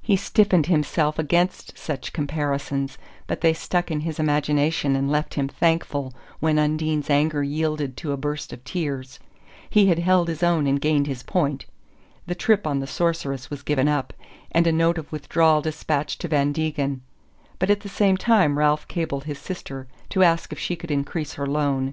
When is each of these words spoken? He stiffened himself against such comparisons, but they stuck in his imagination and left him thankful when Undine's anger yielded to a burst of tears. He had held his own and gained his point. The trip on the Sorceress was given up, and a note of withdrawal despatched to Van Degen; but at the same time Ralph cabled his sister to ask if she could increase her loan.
He 0.00 0.16
stiffened 0.16 0.68
himself 0.68 1.18
against 1.18 1.76
such 1.76 2.14
comparisons, 2.14 2.96
but 3.26 3.42
they 3.42 3.52
stuck 3.52 3.90
in 3.90 4.00
his 4.00 4.18
imagination 4.18 4.96
and 4.96 5.10
left 5.10 5.34
him 5.34 5.48
thankful 5.48 6.14
when 6.40 6.58
Undine's 6.58 7.10
anger 7.10 7.42
yielded 7.42 7.94
to 7.98 8.12
a 8.12 8.16
burst 8.16 8.54
of 8.54 8.64
tears. 8.64 9.18
He 9.68 9.84
had 9.88 9.98
held 9.98 10.28
his 10.28 10.42
own 10.42 10.66
and 10.66 10.80
gained 10.80 11.06
his 11.06 11.22
point. 11.22 11.66
The 12.26 12.34
trip 12.34 12.66
on 12.66 12.80
the 12.80 12.86
Sorceress 12.86 13.50
was 13.50 13.60
given 13.62 13.86
up, 13.86 14.14
and 14.50 14.66
a 14.66 14.72
note 14.72 14.96
of 14.96 15.12
withdrawal 15.12 15.60
despatched 15.60 16.22
to 16.22 16.28
Van 16.28 16.52
Degen; 16.52 17.02
but 17.58 17.68
at 17.68 17.80
the 17.80 17.90
same 17.90 18.16
time 18.16 18.56
Ralph 18.56 18.88
cabled 18.88 19.24
his 19.24 19.38
sister 19.38 19.88
to 20.08 20.22
ask 20.24 20.52
if 20.54 20.58
she 20.58 20.74
could 20.74 20.90
increase 20.90 21.34
her 21.34 21.46
loan. 21.46 21.92